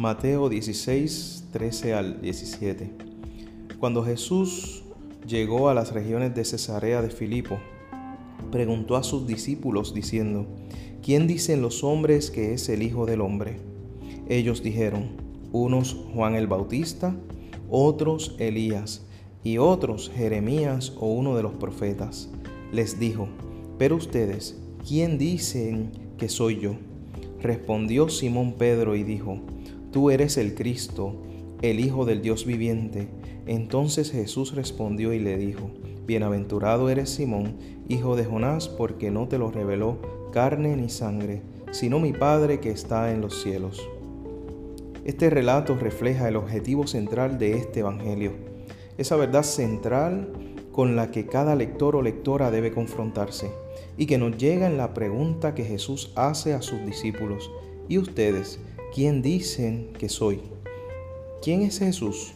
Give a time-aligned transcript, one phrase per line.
[0.00, 2.90] Mateo 16, 13 al 17.
[3.78, 4.82] Cuando Jesús
[5.26, 7.58] llegó a las regiones de Cesarea de Filipo,
[8.50, 10.46] preguntó a sus discípulos diciendo,
[11.02, 13.58] ¿quién dicen los hombres que es el Hijo del Hombre?
[14.26, 15.10] Ellos dijeron,
[15.52, 17.14] unos Juan el Bautista,
[17.68, 19.04] otros Elías,
[19.44, 22.30] y otros Jeremías o uno de los profetas.
[22.72, 23.28] Les dijo,
[23.76, 24.58] pero ustedes,
[24.88, 26.76] ¿quién dicen que soy yo?
[27.42, 29.42] Respondió Simón Pedro y dijo,
[29.92, 31.16] Tú eres el Cristo,
[31.62, 33.08] el Hijo del Dios viviente.
[33.46, 35.70] Entonces Jesús respondió y le dijo,
[36.06, 37.56] Bienaventurado eres Simón,
[37.88, 39.98] hijo de Jonás, porque no te lo reveló
[40.32, 43.80] carne ni sangre, sino mi Padre que está en los cielos.
[45.04, 48.32] Este relato refleja el objetivo central de este Evangelio,
[48.96, 50.32] esa verdad central
[50.72, 53.50] con la que cada lector o lectora debe confrontarse
[53.96, 57.50] y que nos llega en la pregunta que Jesús hace a sus discípulos.
[57.88, 58.60] ¿Y ustedes,
[58.92, 60.40] quién dicen que soy?
[61.42, 62.32] ¿Quién es Jesús?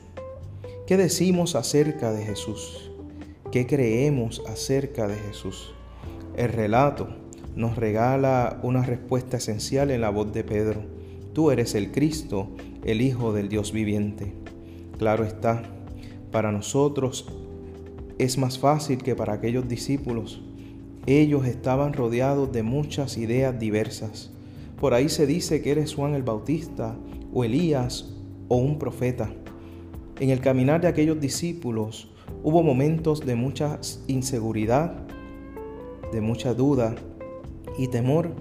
[0.86, 2.92] ¿Qué decimos acerca de Jesús?
[3.50, 5.74] ¿Qué creemos acerca de Jesús?
[6.36, 7.08] El relato
[7.56, 10.82] nos regala una respuesta esencial en la voz de Pedro.
[11.32, 12.48] Tú eres el Cristo,
[12.84, 14.32] el Hijo del Dios viviente.
[14.98, 15.62] Claro está,
[16.30, 17.26] para nosotros
[18.18, 20.40] es más fácil que para aquellos discípulos.
[21.06, 24.33] Ellos estaban rodeados de muchas ideas diversas.
[24.84, 26.94] Por ahí se dice que eres Juan el Bautista
[27.32, 28.12] o Elías
[28.48, 29.32] o un profeta.
[30.20, 32.10] En el caminar de aquellos discípulos
[32.42, 34.94] hubo momentos de mucha inseguridad,
[36.12, 36.96] de mucha duda
[37.78, 38.32] y temor,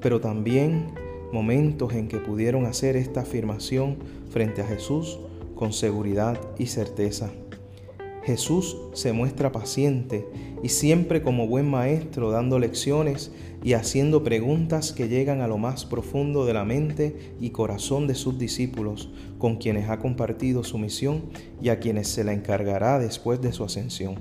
[0.00, 0.88] pero también
[1.32, 5.20] momentos en que pudieron hacer esta afirmación frente a Jesús
[5.54, 7.30] con seguridad y certeza.
[8.24, 10.28] Jesús se muestra paciente
[10.62, 13.32] y siempre como buen maestro dando lecciones
[13.64, 18.14] y haciendo preguntas que llegan a lo más profundo de la mente y corazón de
[18.14, 21.24] sus discípulos, con quienes ha compartido su misión
[21.60, 24.14] y a quienes se la encargará después de su ascensión.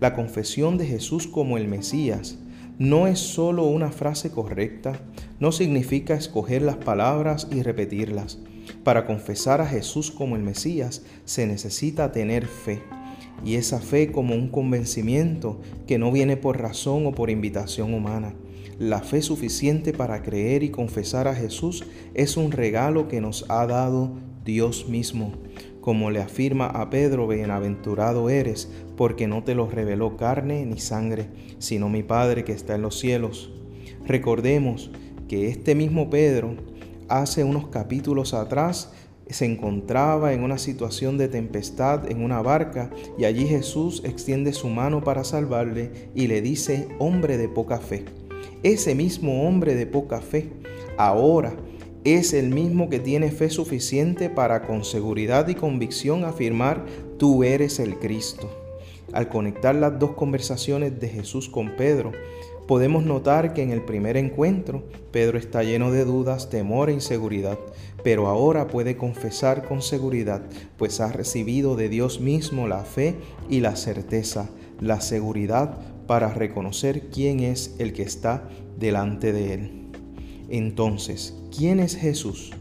[0.00, 2.38] La confesión de Jesús como el Mesías
[2.78, 5.00] no es solo una frase correcta,
[5.38, 8.40] no significa escoger las palabras y repetirlas.
[8.82, 12.82] Para confesar a Jesús como el Mesías se necesita tener fe
[13.44, 18.34] y esa fe como un convencimiento que no viene por razón o por invitación humana.
[18.78, 21.84] La fe suficiente para creer y confesar a Jesús
[22.14, 24.12] es un regalo que nos ha dado
[24.44, 25.32] Dios mismo.
[25.80, 31.28] Como le afirma a Pedro, bienaventurado eres, porque no te lo reveló carne ni sangre,
[31.58, 33.52] sino mi Padre que está en los cielos.
[34.06, 34.90] Recordemos
[35.28, 36.56] que este mismo Pedro,
[37.08, 38.92] hace unos capítulos atrás,
[39.30, 44.68] se encontraba en una situación de tempestad en una barca y allí Jesús extiende su
[44.68, 48.04] mano para salvarle y le dice, hombre de poca fe.
[48.62, 50.50] Ese mismo hombre de poca fe
[50.96, 51.54] ahora
[52.04, 56.84] es el mismo que tiene fe suficiente para con seguridad y convicción afirmar,
[57.18, 58.50] tú eres el Cristo.
[59.14, 62.12] Al conectar las dos conversaciones de Jesús con Pedro,
[62.66, 67.58] podemos notar que en el primer encuentro Pedro está lleno de dudas, temor e inseguridad,
[68.02, 70.42] pero ahora puede confesar con seguridad,
[70.76, 73.14] pues ha recibido de Dios mismo la fe
[73.48, 78.48] y la certeza, la seguridad para reconocer quién es el que está
[78.78, 79.84] delante de él.
[80.48, 82.52] Entonces, ¿quién es Jesús?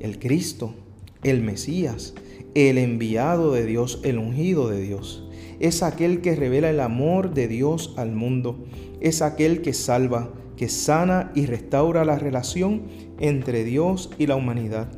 [0.00, 0.74] El Cristo,
[1.22, 2.14] el Mesías,
[2.54, 5.28] el enviado de Dios, el ungido de Dios.
[5.60, 8.64] Es aquel que revela el amor de Dios al mundo
[9.04, 12.84] es aquel que salva, que sana y restaura la relación
[13.20, 14.88] entre Dios y la humanidad.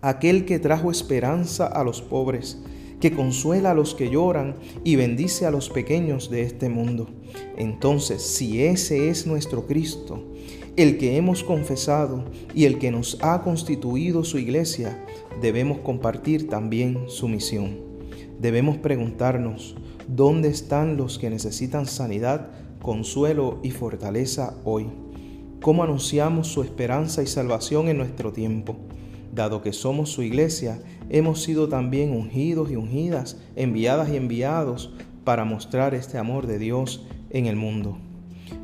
[0.00, 2.62] Aquel que trajo esperanza a los pobres,
[3.02, 7.10] que consuela a los que lloran y bendice a los pequeños de este mundo.
[7.58, 10.24] Entonces, si ese es nuestro Cristo,
[10.76, 12.24] el que hemos confesado
[12.54, 15.04] y el que nos ha constituido su iglesia,
[15.42, 17.91] debemos compartir también su misión.
[18.42, 19.76] Debemos preguntarnos,
[20.08, 22.50] ¿dónde están los que necesitan sanidad
[22.82, 24.88] consuelo y fortaleza hoy.
[25.62, 28.76] ¿Cómo anunciamos su esperanza y salvación en nuestro tiempo?
[29.32, 34.92] Dado que somos su iglesia, hemos sido también ungidos y ungidas, enviadas y enviados
[35.24, 37.96] para mostrar este amor de Dios en el mundo.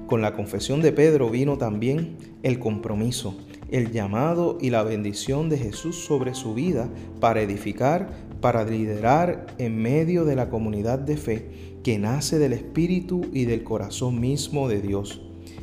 [0.09, 3.37] Con la confesión de Pedro vino también el compromiso,
[3.71, 6.89] el llamado y la bendición de Jesús sobre su vida
[7.21, 8.09] para edificar,
[8.41, 11.51] para liderar en medio de la comunidad de fe
[11.83, 15.23] que nace del Espíritu y del corazón mismo de Dios.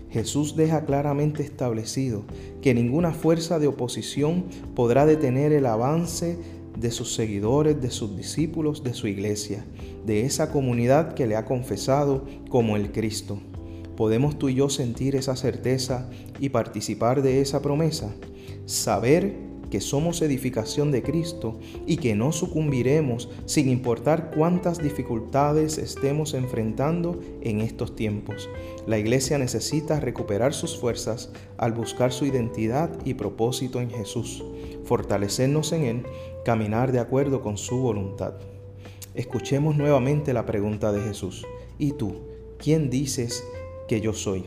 [0.10, 2.24] Jesús deja claramente establecido
[2.62, 6.38] que ninguna fuerza de oposición podrá detener el avance
[6.78, 9.66] de sus seguidores, de sus discípulos, de su iglesia,
[10.06, 13.40] de esa comunidad que le ha confesado como el Cristo.
[13.96, 18.14] ¿Podemos tú y yo sentir esa certeza y participar de esa promesa?
[18.66, 26.34] Saber que somos edificación de Cristo y que no sucumbiremos sin importar cuántas dificultades estemos
[26.34, 28.50] enfrentando en estos tiempos.
[28.88, 34.44] La iglesia necesita recuperar sus fuerzas al buscar su identidad y propósito en Jesús,
[34.84, 36.04] fortalecernos en Él,
[36.44, 38.34] caminar de acuerdo con su voluntad.
[39.14, 41.46] Escuchemos nuevamente la pregunta de Jesús.
[41.80, 42.16] ¿Y tú,
[42.58, 43.44] quién dices
[43.88, 44.44] que yo soy?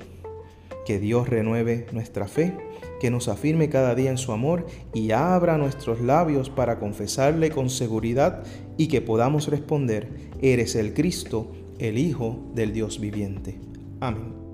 [0.89, 2.57] Que Dios renueve nuestra fe
[2.99, 4.65] que nos afirme cada día en su amor
[4.95, 8.43] y abra nuestros labios para confesarle con seguridad
[8.79, 10.09] y que podamos responder,
[10.41, 13.61] eres el Cristo, el Hijo del Dios viviente.
[14.01, 14.48] Amén.